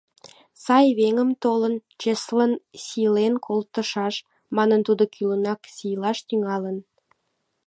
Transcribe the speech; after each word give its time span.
—Сай 0.63 0.87
веҥым 0.99 1.29
толын, 1.43 1.75
чеслын 2.01 2.51
сийлен 2.83 3.33
колтышаш,— 3.45 4.15
манын, 4.55 4.81
тудо 4.87 5.03
кӱлынак 5.13 5.61
сийлаш 5.75 6.17
тӱҥалын. 6.27 6.77